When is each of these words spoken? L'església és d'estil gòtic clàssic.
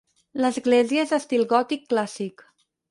L'església 0.43 1.03
és 1.05 1.13
d'estil 1.13 1.47
gòtic 1.55 1.87
clàssic. 1.95 2.49